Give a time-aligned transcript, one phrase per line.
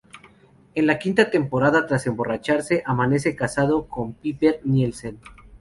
[0.73, 5.19] En la quinta temporada, tras emborracharse, amanece casado con Piper Nielsen.